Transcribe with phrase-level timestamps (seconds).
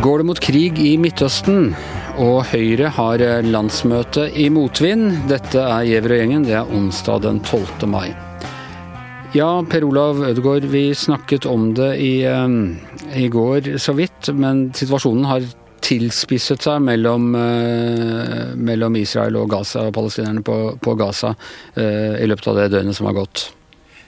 [0.00, 1.74] Går det mot krig i Midtøsten,
[2.24, 5.26] og Høyre har landsmøte i motvind?
[5.28, 7.84] Dette er Giæver og gjengen, det er onsdag den 12.
[7.84, 8.06] mai.
[9.36, 15.28] Ja, Per Olav Ødegaard, vi snakket om det i, i går så vidt, men situasjonen
[15.28, 15.44] har
[15.84, 17.28] tilspisset seg mellom,
[18.56, 21.36] mellom Israel og Gaza og palestinerne på, på Gaza
[21.76, 23.50] i løpet av det døgnet som har gått.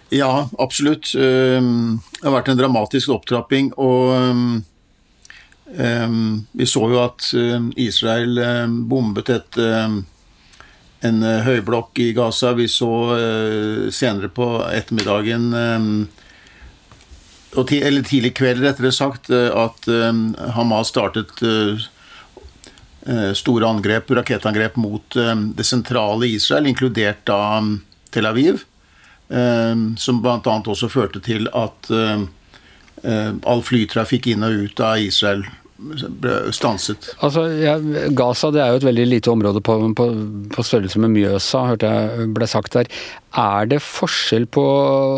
[0.09, 1.13] Ja, absolutt.
[1.13, 3.75] Det har vært en dramatisk opptrapping.
[3.77, 4.71] og
[6.53, 7.31] vi så jo at
[7.81, 8.41] Israel
[8.91, 9.59] bombet et,
[11.09, 12.53] en høyblokk i Gaza.
[12.59, 12.91] Vi så
[13.95, 15.49] senere på ettermiddagen
[17.53, 19.89] eller tidlig kveld, rettere sagt, at
[20.57, 21.33] Hamas startet
[23.37, 25.17] store angrep, rakettangrep mot
[25.57, 27.41] det sentrale Israel, inkludert da
[28.13, 28.63] Tel Aviv.
[29.97, 30.41] Som bl.a.
[30.45, 31.91] også førte til at
[33.03, 35.45] all flytrafikk inn og ut av Israel
[35.83, 37.11] ble stanset.
[37.25, 37.75] Altså, ja,
[38.17, 40.07] Gaza det er jo et veldig lite område på, på,
[40.55, 42.91] på størrelse med Mjøsa, hørte jeg ble sagt der.
[43.43, 44.65] Er det forskjell på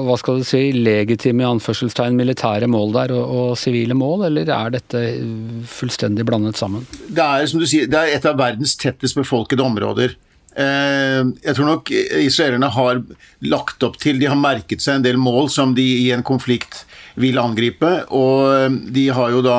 [0.07, 4.77] hva skal du si, legitime i anførselstegn militære mål der og sivile mål, eller er
[4.77, 5.07] dette
[5.71, 6.87] fullstendig blandet sammen?
[7.09, 10.17] Det er som du sier, det er et av verdens tettest befolkede områder.
[10.55, 13.01] Jeg tror nok israelerne har
[13.43, 16.85] lagt opp til De har merket seg en del mål som de i en konflikt
[17.19, 17.91] vil angripe.
[18.15, 19.59] Og de har jo da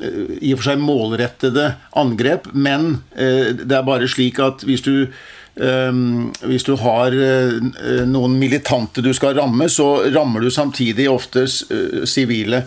[0.00, 4.94] i og for seg målrettede angrep, men det er bare slik at hvis du
[5.52, 7.12] hvis du har
[8.08, 11.42] noen militante du skal ramme, så rammer du samtidig ofte
[12.08, 12.62] sivile.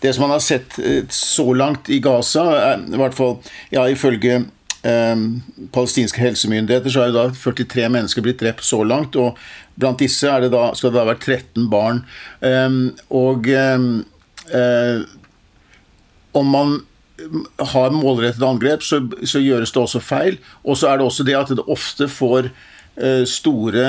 [0.00, 0.78] Det som man har sett
[1.12, 3.36] så langt i Gaza, er, i hvert fall
[3.74, 4.40] ja, ifølge
[4.82, 5.16] eh,
[5.72, 9.16] palestinske helsemyndigheter, så er det da 43 mennesker blitt drept så langt.
[9.16, 9.38] Og
[9.78, 12.04] blant disse det da, skal det da være 13 barn.
[12.44, 12.78] Eh,
[13.14, 13.88] og eh,
[16.32, 16.80] om man
[17.72, 20.38] har målrettede angrep, så, så, gjøres det også feil.
[20.64, 22.50] Og så er det også det at det ofte får
[23.26, 23.86] store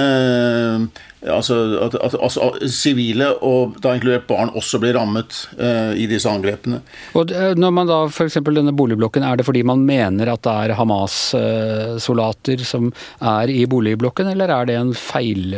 [1.24, 6.28] Altså at, at altså, sivile, og da inkludert barn, også blir rammet uh, i disse
[6.28, 6.82] angrepene.
[7.16, 8.42] Og Når man da f.eks.
[8.44, 12.92] denne boligblokken, er det fordi man mener at det er Hamas-soldater som
[13.22, 15.56] er i boligblokken, eller er det en feil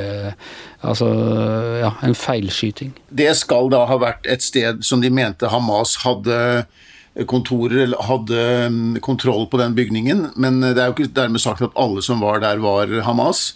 [0.85, 1.07] Altså,
[1.81, 2.91] ja, en feilskyting?
[3.09, 6.37] Det skal da ha vært et sted som de mente Hamas hadde
[7.23, 10.27] kontorer eller hadde kontroll på den bygningen.
[10.35, 13.53] Men det er jo ikke dermed sagt at alle som var der, var Hamas.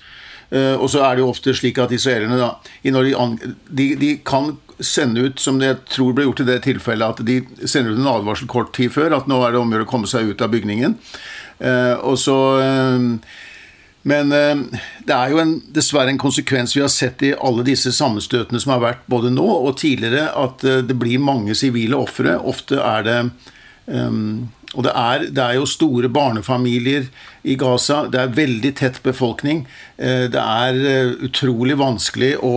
[0.49, 2.47] Og så er det jo ofte slik at israelerne da,
[2.81, 7.67] de, de, kan sende ut, som jeg tror ble gjort i det tilfellet, at de
[7.69, 10.31] sender ut en advarsel kort tid før at nå er det om å komme seg
[10.31, 10.95] ut av bygningen.
[12.07, 12.39] Og så
[14.07, 18.61] men det er jo en, dessverre en konsekvens vi har sett i alle disse sammenstøtene
[18.61, 22.37] som har vært både nå og tidligere, at det blir mange sivile ofre.
[22.39, 23.17] Ofte er det
[23.91, 27.09] um, Og det er, det er, jo store barnefamilier
[27.43, 28.05] i Gaza.
[28.07, 29.65] Det er veldig tett befolkning.
[29.97, 30.77] Det er
[31.25, 32.53] utrolig vanskelig å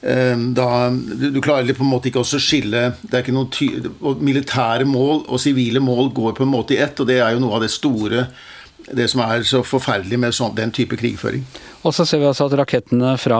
[0.00, 5.24] da, du klarer på en måte ikke å skille det er ikke noen Militære mål
[5.26, 7.64] og sivile mål går på en måte i ett, og det er jo noe av
[7.64, 8.28] det store
[8.96, 11.44] det som er så forferdelig med sånn, den type krigføring.
[11.86, 13.38] Og så ser vi altså at rakettene fra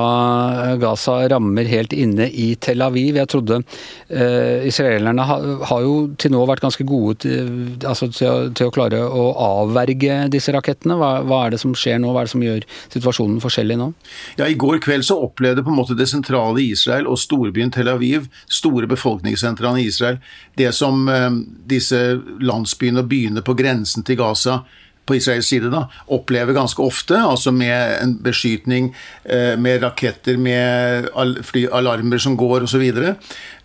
[0.79, 3.19] Gaza rammer helt inne i Tel Aviv.
[3.19, 7.51] Jeg trodde eh, israelerne har, har, jo til nå vært ganske gode til,
[7.83, 10.97] altså til, å, til å, klare å avverge disse rakettene.
[11.01, 12.13] Hva, hva, er det som skjer nå?
[12.15, 13.91] Hva er det som gjør situasjonen forskjellig nå?
[14.39, 17.91] Ja, I går kveld så opplevde på en måte det sentrale Israel og storbyen Tel
[17.91, 20.23] Aviv, store befolkningssentrene i Israel,
[20.59, 21.31] det som eh,
[21.69, 22.05] disse
[22.39, 24.63] landsbyene og byene på grensen til Gaza
[25.09, 28.91] på israelsk side da, opplever ganske ofte, altså med en beskytning
[29.25, 32.85] eh, med raketter, med alarmer som går osv.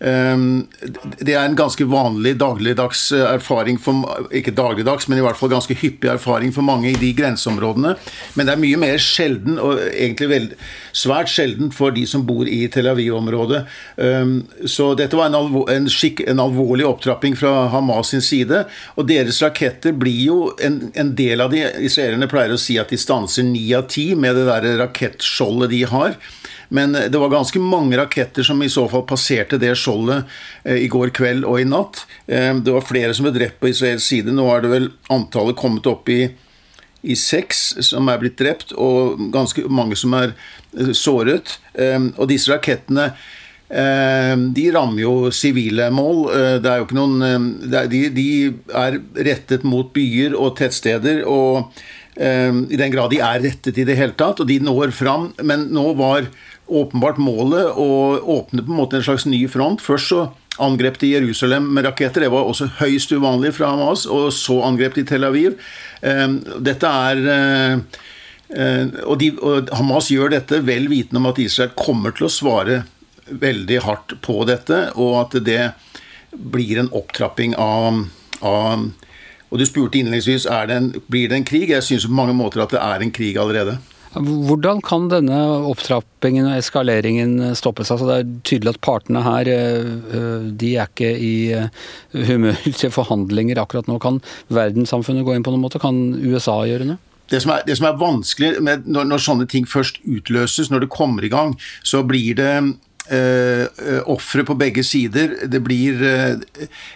[0.04, 0.46] Ehm,
[1.20, 5.76] det er en ganske vanlig dagligdags erfaring, for, ikke dagligdags, men i hvert fall ganske
[5.78, 7.94] hyppig erfaring for mange i de grenseområdene.
[8.34, 10.56] Men det er mye mer sjelden, og egentlig veld,
[10.94, 13.64] svært sjeldent for de som bor i Tel Aviv-området.
[14.00, 14.36] Ehm,
[14.70, 18.64] så dette var en, alvor, en, skikk, en, alvorlig opptrapping fra Hamas sin side,
[18.94, 22.94] og deres raketter blir jo en, en del av de israelerne pleier å si at
[22.94, 26.18] de stanser ni av ti med det der rakettskjoldet de har.
[26.74, 30.24] Men det var ganske mange raketter som i så fall passerte det skjoldet
[30.64, 32.04] eh, i går kveld og i natt.
[32.26, 34.34] Eh, det var flere som ble drept på israelsk side.
[34.34, 36.24] Nå er det vel antallet kommet opp i,
[37.04, 40.34] i seks som er blitt drept, og ganske mange som er
[40.76, 41.58] eh, såret.
[41.74, 43.12] Og disse rakettene
[44.54, 46.18] de rammer jo sivile mål.
[46.62, 47.46] Det er jo ikke noen
[47.90, 48.26] de, de
[48.76, 51.24] er rettet mot byer og tettsteder.
[51.26, 51.72] og
[52.14, 55.32] I den grad de er rettet i det hele tatt, og de når fram.
[55.42, 56.28] Men nå var
[56.68, 57.88] åpenbart målet å
[58.36, 59.82] åpne på en måte en slags ny front.
[59.82, 60.22] Først så
[60.62, 62.24] angrep de Jerusalem med raketter.
[62.24, 64.06] Det var også høyst uvanlig fra Hamas.
[64.06, 65.58] Og så angrep de Tel Aviv.
[66.02, 67.80] Dette er
[68.54, 72.82] og, de, og Hamas gjør dette vel vitende om at Israel kommer til å svare
[73.26, 75.72] veldig hardt på dette, og at det
[76.34, 78.04] blir en opptrapping av,
[78.44, 78.90] av
[79.54, 81.68] og Du spurte innledningsvis er det en, blir det en krig.
[81.70, 83.76] Jeg syns på mange måter at det er en krig allerede.
[84.14, 87.90] Hvordan kan denne opptrappingen og eskaleringen stoppes?
[87.90, 91.82] Altså det er tydelig at partene her eh, eh, de er ikke i eh,
[92.28, 93.98] humør til forhandlinger akkurat nå.
[94.02, 94.20] Kan
[94.54, 95.82] verdenssamfunnet gå inn på noen måte?
[95.82, 97.02] Kan USA gjøre noe?
[97.32, 100.92] Det som, er, det som er vanskelig når, når, sånne ting først utløses, når det
[100.92, 102.56] kommer i gang, så blir det
[103.04, 103.68] Uh,
[104.08, 105.34] ofre på begge sider.
[105.52, 105.98] Det blir,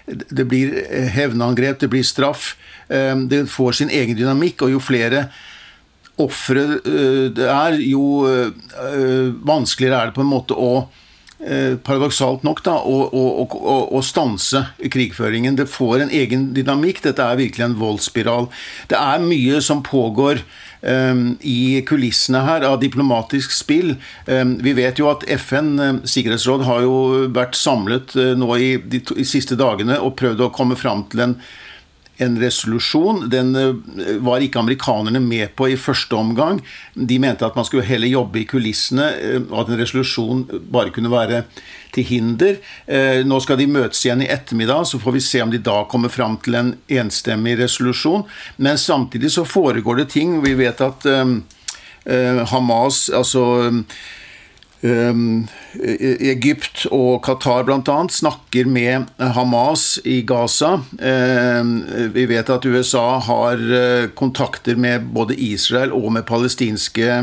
[0.08, 0.70] det blir
[1.12, 2.54] hevnangrep, det blir straff.
[2.88, 5.26] Det får sin egen dynamikk, og jo flere
[6.18, 6.64] ofre
[7.34, 8.24] det er, jo
[9.46, 10.88] vanskeligere er det på en måte å
[11.86, 15.54] paradoksalt nok da, å, å, å, å, stanse krigføringen.
[15.54, 16.98] Det får en egen dynamikk.
[17.04, 18.48] Dette er virkelig en voldsspiral.
[18.90, 20.42] Det er mye som pågår
[20.82, 23.96] i kulissene her av diplomatisk spill.
[24.26, 29.00] Vi vet jo at FN, eh, sikkerhetsråd, har jo vært samlet eh, nå i de,
[29.00, 31.34] to, i siste dagene og prøvd å komme fram til en
[32.18, 33.24] en resolusjon.
[33.30, 36.60] Den eh, var ikke amerikanerne med på i første omgang.
[36.94, 39.08] De mente at man skulle heller jobbe i kulissene,
[39.48, 41.44] og at en resolusjon bare kunne være
[41.94, 42.58] til hinder.
[42.86, 45.80] Eh, nå skal de møtes igjen i ettermiddag, så får vi se om de da
[45.90, 48.26] kommer fram til en enstemmig resolusjon.
[48.56, 50.38] Men samtidig så foregår det ting.
[50.44, 51.06] Vi vet at
[52.48, 53.42] Hamas, altså
[54.78, 57.96] Egypt og Qatar bl.a.
[58.14, 60.76] snakker med Hamas i Gaza.
[61.00, 61.72] Um,
[62.14, 63.64] vi vet at USA har
[64.14, 67.16] kontakter med både Israel og med palestinske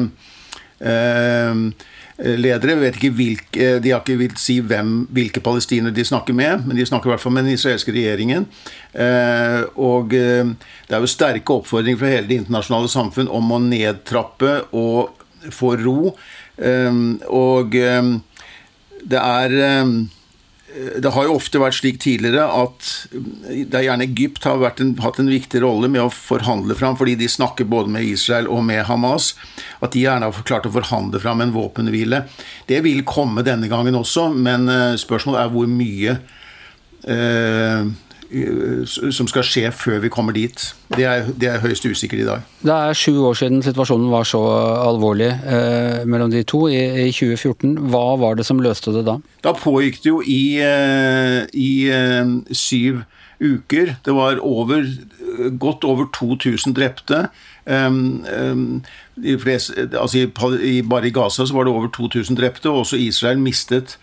[0.83, 1.69] um,
[2.17, 2.75] ledere.
[2.79, 6.77] vet ikke hvilke, de har ikke villet si hvem, hvilke palestinere de snakker med, men
[6.77, 8.47] de snakker i hvert fall med den israelske regjeringen.
[8.93, 10.53] Eh, og eh,
[10.87, 15.75] det er jo sterke oppfordringer fra hele det internasjonale samfunn om å nedtrappe og få
[15.81, 16.15] ro.
[16.57, 19.57] Eh, og det er
[20.75, 25.19] det har jo ofte vært slik tidligere at det er gjerne Egypt har en, hatt
[25.21, 28.83] en viktig rolle med å forhandle fram, fordi de snakker både med Israel og med
[28.89, 29.33] Hamas,
[29.79, 32.25] at de gjerne har klart å forhandle fram en våpenhvile.
[32.67, 36.17] Det vil komme denne gangen også, men eh, spørsmålet er hvor mye
[37.07, 37.93] eh,
[39.11, 40.61] som skal skje før vi kommer dit.
[40.95, 42.45] Det er, det er høyst usikkert i dag.
[42.65, 44.41] Det er sju år siden situasjonen var så
[44.85, 47.75] alvorlig eh, mellom de to, i, i, 2014.
[47.91, 49.19] Hva var det som løste det da?
[49.45, 53.03] Da pågikk det jo i, eh, i eh, syv
[53.39, 53.95] uker.
[54.05, 54.85] Det var over,
[55.59, 57.27] godt over 2000 drepte.
[57.65, 58.83] Um, um,
[59.41, 60.27] fleste, altså
[60.61, 63.97] i, bare i Gaza så var det over 2000 drepte, og også Israel mistet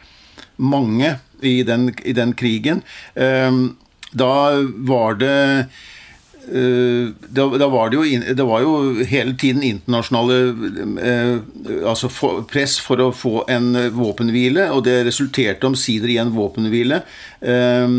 [0.56, 2.82] mange i den, i den krigen.
[3.16, 3.76] Um,
[4.12, 4.34] da
[4.88, 5.36] var det
[6.52, 10.38] eh, da, da, var det, jo, det var jo hele tiden internasjonale
[11.00, 11.36] eh,
[11.88, 17.02] altså for, press for å få en våpenhvile, og det resulterte omsider i en våpenhvile.
[17.40, 17.98] Eh,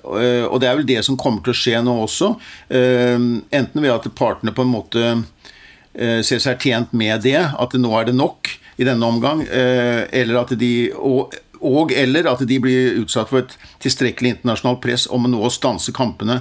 [0.00, 2.32] og det er vel det som kommer til å skje nå også.
[2.72, 7.76] Eh, enten ved at partene på en måte eh, ser seg tjent med det, at
[7.76, 8.50] nå er det nok
[8.80, 13.44] i denne omgang, eh, eller at de og, og eller at de blir utsatt for
[13.44, 16.40] et tilstrekkelig internasjonalt press om nå å stanse kampene.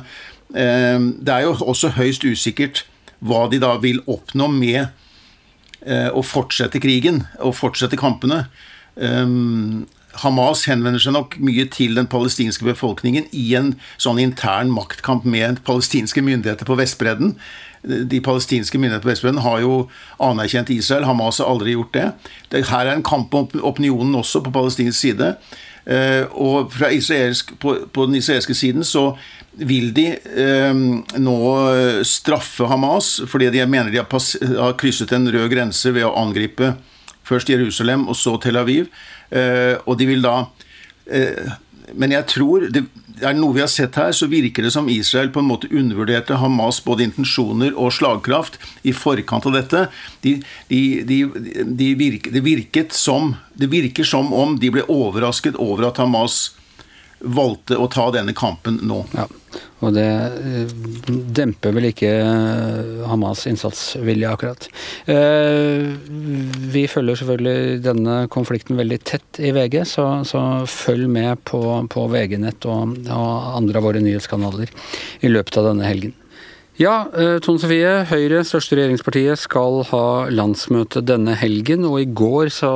[0.56, 2.86] Ehm, det er jo også høyst usikkert
[3.20, 4.82] hva de da vil oppnå med
[5.84, 8.46] eh, å fortsette krigen og fortsette kampene.
[8.96, 9.88] Ehm,
[10.20, 15.62] Hamas henvender seg nok mye til den palestinske befolkningen i en sånn intern maktkamp med
[15.68, 17.36] palestinske myndigheter på Vestbredden
[17.84, 19.74] de palestinske myndighetene på Vestbredden har jo
[20.24, 21.08] anerkjent Israel.
[21.08, 22.08] Hamas har aldri gjort det.
[22.52, 25.34] det her er en kamp om opinionen også på palestinsk side.
[25.86, 29.14] Eh, og israelsk, på, på, den israelske siden så
[29.58, 30.84] vil de eh,
[31.18, 31.38] nå
[32.06, 36.14] straffe Hamas fordi de mener de har, pass, har, krysset en rød grense ved å
[36.20, 36.76] angripe
[37.30, 38.90] først Jerusalem og så Tel Aviv.
[39.30, 40.48] Eh, og de vil da
[41.06, 41.52] eh,
[41.94, 42.84] Men jeg tror det,
[43.20, 45.70] er det noe vi har sett her, så virker det som Israel på en måte
[45.72, 49.86] undervurderte Hamas både intensjoner og slagkraft i forkant av dette.
[50.26, 50.38] De,
[50.70, 56.02] de, de, virket, det, virket som, det virker som om de ble overrasket over at
[56.02, 56.50] Hamas
[57.20, 59.02] valgte å ta denne kampen nå.
[59.16, 59.26] Ja,
[59.84, 60.72] og det eh,
[61.36, 64.68] demper vel ikke eh, Hamas innsatsvilje, akkurat.
[65.10, 65.90] Eh,
[66.74, 71.62] vi følger selvfølgelig denne konflikten veldig tett i VG, så, så følg med på,
[71.92, 74.72] på VG-nett og, og andre av våre nyhetskanaler
[75.24, 76.16] i løpet av denne helgen.
[76.80, 77.90] Ja, eh, Tone Sofie.
[78.08, 81.84] Høyre, største regjeringspartiet, skal ha landsmøte denne helgen.
[81.84, 82.70] Og i går så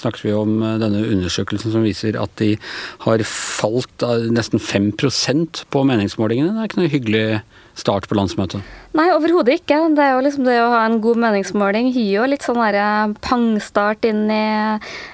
[0.00, 2.54] snakket vi om eh, denne undersøkelsen som viser at de
[3.04, 6.54] har falt nesten 5% på meningsmålingene.
[6.54, 7.26] Det er ikke noe hyggelig
[7.78, 8.64] start på landsmøtet?
[8.90, 9.76] Nei, overhodet ikke.
[9.94, 13.12] Det er jo liksom det å ha en god meningsmåling gir jo litt sånn eh,
[13.22, 14.42] pangstart inn i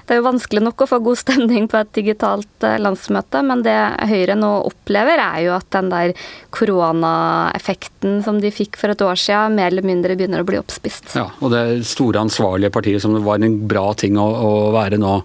[0.07, 3.65] Det er jo vanskelig nok å få god stemning på et digitalt eh, landsmøte, men
[3.67, 3.77] det
[4.09, 6.15] Høyre nå opplever, er jo at den der
[6.57, 11.13] koronaeffekten som de fikk for et år siden, mer eller mindre begynner å bli oppspist.
[11.19, 14.97] Ja, og det store ansvarlige partiet som det var en bra ting å, å være
[15.03, 15.19] nå.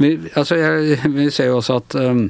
[0.00, 2.28] Vi, altså, jeg, vi ser jo også at um,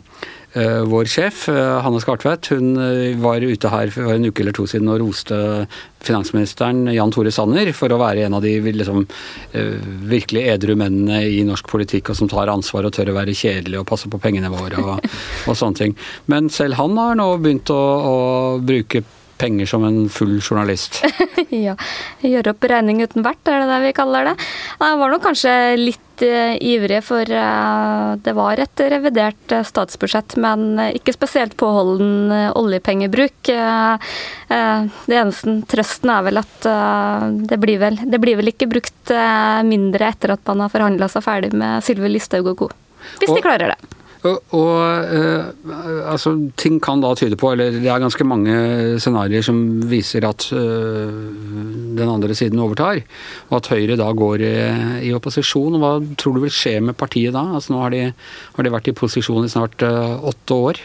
[0.89, 4.67] vår sjef, eh, Hanne Skartvedt, hun eh, var ute her for en uke eller to
[4.71, 5.39] siden og roste
[6.05, 9.03] finansministeren Jan Tore Sanner for å være en av de liksom,
[10.09, 13.81] virkelig edru mennene i norsk politikk, og som tar ansvar og tør å være kjedelig
[13.81, 15.09] og passe på pengene våre og,
[15.51, 15.97] og sånne ting.
[16.31, 18.17] Men selv han har nå begynt å, å
[18.63, 19.03] bruke
[19.39, 21.01] penger som en full journalist.
[21.67, 21.77] ja.
[22.25, 24.37] Gjøre opp regning uten vert, er det det vi kaller det.
[24.81, 30.37] Det var nok kanskje litt uh, ivrig, for uh, det var et revidert uh, statsbudsjett,
[30.41, 33.49] men ikke spesielt påholden oljepengebruk.
[33.49, 36.67] det eneste trøsten er vel at
[37.51, 39.13] det blir vel, det blir vel ikke brukt
[39.69, 42.71] mindre etter at man har forhandla seg ferdig med Sylvi Listhaug og co.
[43.21, 43.79] Hvis de klarer det.
[44.27, 44.79] Og, og
[45.15, 45.45] uh,
[46.11, 48.55] altså, ting kan da tyde på, eller det er ganske mange
[49.03, 49.61] scenarioer som
[49.91, 50.49] viser at
[52.01, 53.03] den andre siden overtar,
[53.49, 54.55] og at Høyre da går i,
[55.09, 55.81] i, opposisjon.
[55.83, 57.45] Hva tror du vil skje med partiet da?
[57.59, 58.05] Altså, nå har de,
[58.57, 60.81] har de vært i posisjon i snart uh, åtte år.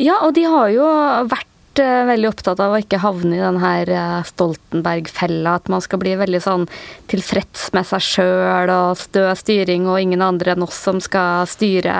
[0.00, 0.86] Ja, og de har jo
[1.30, 5.56] vært Eh, veldig opptatt av å ikke havne i den her eh, Stoltenberg-fella.
[5.58, 6.68] At man skal bli veldig sånn
[7.10, 11.96] tilfreds med seg sjøl og stø styring og ingen andre enn oss som skal styre.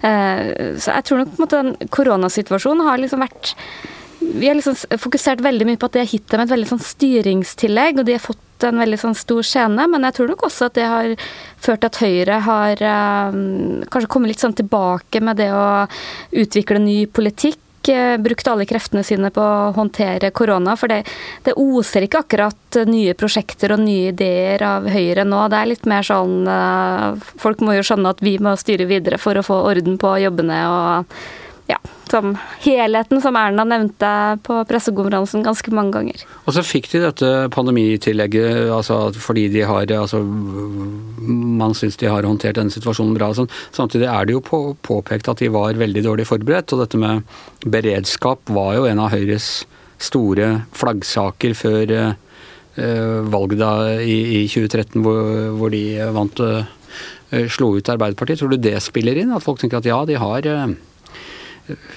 [0.00, 3.52] Eh, så jeg tror nok på en måte den koronasituasjonen har liksom vært
[4.20, 6.84] vi har liksom fokusert veldig mye på at det har gitt dem et veldig sånn
[6.84, 10.66] styringstillegg, og de har fått en veldig sånn stor scene, men jeg tror nok også
[10.66, 11.12] at det har
[11.62, 12.82] ført til at Høyre har
[13.30, 15.86] um, kanskje kommet litt sånn tilbake med det å
[16.42, 17.62] utvikle ny politikk
[18.18, 20.74] brukt alle kreftene sine på å håndtere korona.
[20.76, 21.02] For det,
[21.46, 25.46] det, oser ikke akkurat nye prosjekter og nye ideer av Høyre nå.
[25.48, 29.16] Det er litt mer sånn eh, Folk må jo skjønne at vi må styre videre
[29.16, 31.20] for å få orden på jobbene og
[31.68, 31.76] ja,
[32.10, 32.32] som
[32.64, 34.10] helheten som Erna nevnte
[34.46, 36.22] på pressekonferansen ganske mange ganger.
[36.46, 42.24] Og så fikk de dette pandemitillegget altså fordi de har altså, Man syns de har
[42.24, 43.30] håndtert denne situasjonen bra.
[43.36, 43.52] Sånn.
[43.76, 46.72] Samtidig er det jo på, påpekt at de var veldig dårlig forberedt.
[46.72, 47.28] Og dette med
[47.68, 49.66] beredskap var jo en av Høyres
[50.00, 55.84] store flaggsaker før uh, valget da, i, i, 2013, hvor, hvor de
[56.16, 56.60] vant uh,
[57.52, 58.40] slo ut Arbeiderpartiet.
[58.40, 59.34] Tror du det spiller inn?
[59.36, 60.78] At folk tenker at ja, de har uh,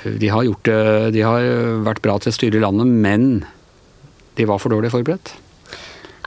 [0.03, 0.71] de har, gjort,
[1.13, 1.47] de har
[1.85, 3.29] vært bra til å styre landet, men
[4.39, 5.33] de var for dårlig forberedt?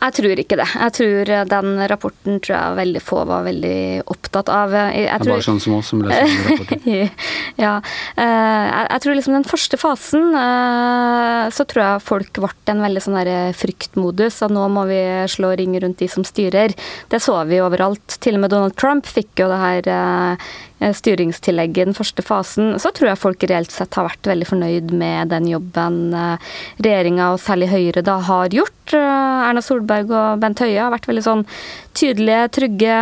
[0.04, 0.66] Jeg tror ikke det.
[0.68, 4.74] Jeg tror Den rapporten tror jeg veldig få var veldig opptatt av.
[4.92, 7.12] Jeg tror, det er bare sånn som oss som leser rapporten.
[7.64, 7.74] ja.
[8.20, 13.04] Eh, jeg tror liksom den første fasen eh, så tror jeg folk ble en veldig
[13.06, 13.18] sånn
[13.56, 14.42] fryktmodus.
[14.44, 15.00] Og nå må vi
[15.32, 16.76] slå ring rundt de som styrer.
[17.08, 18.18] Det så vi overalt.
[18.20, 20.52] Til og med Donald Trump fikk jo det her Eh,
[20.92, 24.92] styringstillegget i den første fasen, så tror jeg folk reelt sett har vært veldig fornøyd
[24.92, 26.52] med den jobben eh,
[26.84, 28.92] regjeringa, og særlig Høyre, da har gjort.
[28.92, 31.46] Eh, Erna Solberg og Bent Høie har vært veldig sånn
[31.96, 32.98] tydelige, trygge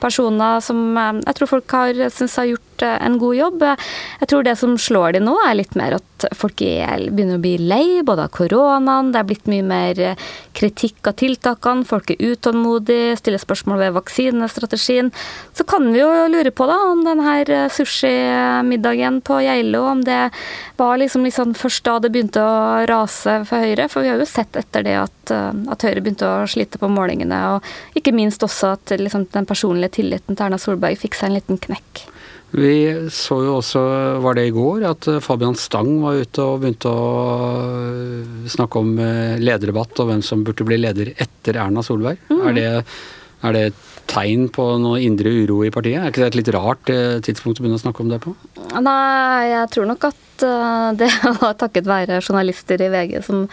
[0.00, 3.64] personer som jeg tror folk har syns har gjort en god jobb.
[4.22, 7.42] Jeg tror det som slår de nå, er litt mer at folk er, begynner å
[7.42, 10.00] bli lei både av koronaen, det er blitt mye mer
[10.56, 15.12] kritikk av tiltakene, folk er utålmodige, stiller spørsmål ved vaksinestrategien.
[15.56, 20.22] Så kan vi jo lure på da, om denne sushimiddagen på Geilo, om det
[20.80, 23.88] var liksom, liksom først da det begynte å rase for Høyre.
[23.92, 27.40] For vi har jo sett etter det at, at Høyre begynte å slite på målingene,
[27.54, 31.38] og ikke minst også at liksom, den personlige tilliten til Erna Solberg fikk seg en
[31.38, 32.06] liten knekk.
[32.50, 32.72] Vi
[33.14, 33.80] så jo også,
[34.24, 39.36] var det i går, at Fabian Stang var ute og begynte å snakke om eh,
[39.38, 42.18] lederdebatt og hvem som burde bli leder etter Erna Solberg.
[42.26, 42.40] Mm.
[42.42, 42.66] Er, det,
[43.46, 46.00] er det et tegn på noe indre uro i partiet?
[46.00, 48.34] Er ikke det et litt rart eh, tidspunkt å begynne å snakke om det på?
[48.80, 51.10] Nei, jeg tror nok at eh, det
[51.42, 53.44] var takket være journalister i VG som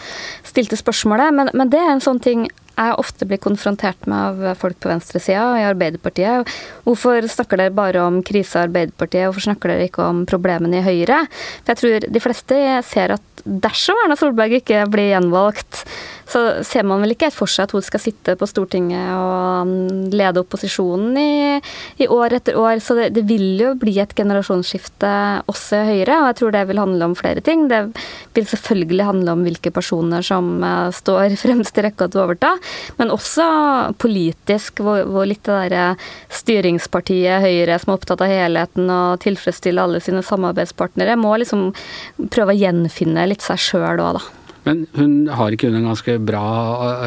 [0.46, 1.34] stilte spørsmålet.
[1.34, 4.90] Men, men det er en sånn ting jeg ofte blir konfrontert med av folk på
[4.90, 6.50] venstresida i Arbeiderpartiet.
[6.86, 10.84] Hvorfor snakker dere bare om krisa i Arbeiderpartiet, hvorfor snakker dere ikke om problemene i
[10.86, 11.24] Høyre?
[11.64, 15.82] For jeg tror de fleste ser at dersom Erna Solberg ikke blir gjenvalgt,
[16.28, 19.68] så ser man vel ikke helt for seg at hun skal sitte på Stortinget og
[19.68, 21.60] um, lede opposisjonen i,
[22.04, 22.82] i år etter år.
[22.84, 25.10] Så det, det, vil jo bli et generasjonsskifte
[25.48, 27.66] også i Høyre, og jeg tror det vil handle om flere ting.
[27.70, 27.80] Det
[28.36, 32.54] vil selvfølgelig handle om hvilke personer som uh, står fremst i rekka til å overta,
[33.00, 33.48] men også
[34.00, 35.86] politisk, hvor, hvor litt det derre
[36.34, 41.70] styringspartiet Høyre som er opptatt av helheten og tilfredsstille alle sine samarbeidspartnere, må liksom
[42.28, 44.37] prøve å gjenfinne litt seg sjøl òg, da.
[44.68, 46.44] Men hun har ikke hun en ganske bra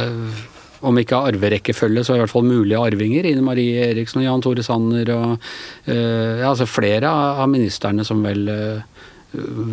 [0.02, 0.50] uh
[0.88, 3.28] om ikke arverekkefølge, så i hvert fall mulige arvinger.
[3.30, 8.24] Ine Marie Eriksen og Jan Tore Sanner og uh, ja, altså flere av ministrene som
[8.26, 9.06] vel uh,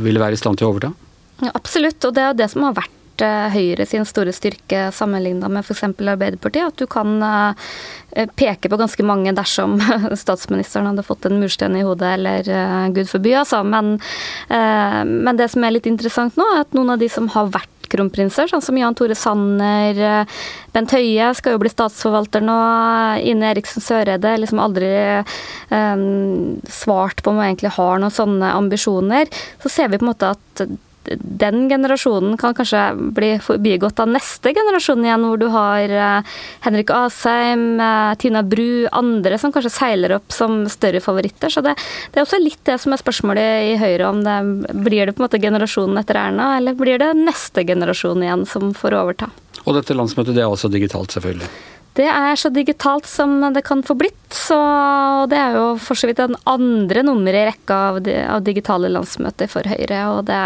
[0.05, 0.93] ville være i stand til å overta?
[1.41, 5.47] Ja, absolutt, og det er det som har vært eh, Høyre sin store styrke sammenligna
[5.51, 5.85] med f.eks.
[5.87, 6.73] Arbeiderpartiet.
[6.73, 7.23] At du kan
[8.39, 9.77] peke på ganske mange dersom
[10.25, 13.63] statsministeren hadde fått en murstein i hodet, eller gud forby, altså.
[13.67, 13.97] Men,
[14.51, 17.78] men det som er litt interessant nå, er at noen av de som har vært
[17.93, 19.99] kronprinser, sånn som Jan Tore Sanner.
[19.99, 20.41] Eh,
[20.75, 22.59] Bent Høie skal jo bli statsforvalter nå.
[23.29, 24.91] Ine Eriksen Søreide liksom aldri
[25.71, 29.33] um, svart på om hun egentlig har noen sånne ambisjoner.
[29.63, 30.69] Så ser vi på en måte at
[31.19, 32.83] den generasjonen kan kanskje
[33.17, 36.37] bli forbigått av neste generasjon igjen, hvor du har eh,
[36.67, 41.53] Henrik Asheim, eh, Tina Bru, andre som kanskje seiler opp som større favoritter.
[41.53, 41.77] Så det,
[42.13, 44.39] det er også litt det som er spørsmålet i Høyre, om det
[44.77, 48.73] blir det på en måte generasjonen etter Erna, eller blir det neste generasjon igjen som
[48.77, 49.33] får overta.
[49.65, 51.51] Og dette landsmøtet det er også digitalt, selvfølgelig?
[51.99, 54.15] Det er så digitalt som det kan få blitt.
[54.31, 54.57] Så
[55.31, 59.51] det er jo for så vidt den andre nummeret i rekka av, av, digitale landsmøter
[59.51, 60.05] for Høyre.
[60.15, 60.43] Og det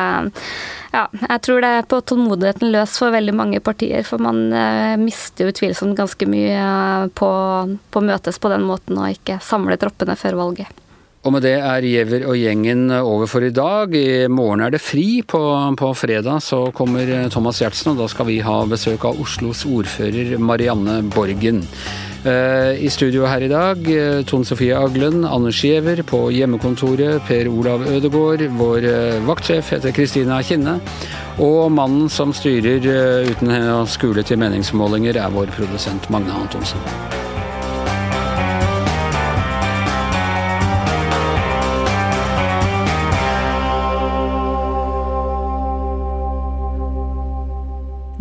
[0.92, 4.04] Ja, jeg tror det er på tålmodigheten løs for veldig mange partier.
[4.04, 9.12] For man eh, mister jo utvilsomt ganske mye på å møtes på den måten og
[9.12, 10.82] ikke samle troppene før valget.
[11.22, 13.92] Og med det er Giæver og gjengen over for i dag.
[13.94, 15.22] I morgen er det fri.
[15.22, 15.38] På,
[15.78, 20.34] på, fredag så kommer Thomas Giertsen, og da skal vi ha besøk av Oslos ordfører
[20.42, 21.62] Marianne Borgen.
[22.26, 26.02] Eh, I studio her i dag eh, Tone Sofie Aglen, Anders Giæver.
[26.02, 28.42] På hjemmekontoret Per Olav Ødegård.
[28.58, 30.80] Vår eh, vaktsjef heter Kristina Kinne.
[31.38, 32.82] Og mannen som styrer
[33.30, 37.21] uten å skule til meningsmålinger, er vår produsent Magne Antonsen.